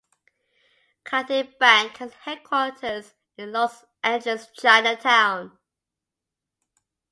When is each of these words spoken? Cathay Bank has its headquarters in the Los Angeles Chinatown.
Cathay 1.05 1.43
Bank 1.59 1.97
has 1.97 2.07
its 2.09 2.19
headquarters 2.21 3.13
in 3.37 3.51
the 3.51 3.59
Los 3.59 3.83
Angeles 4.03 4.47
Chinatown. 4.57 5.59